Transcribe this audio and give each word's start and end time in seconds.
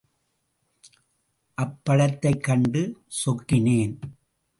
அப்படத்தைக் 1.61 2.43
கண்டு 2.43 3.01
சொக்கினேன். 3.25 3.99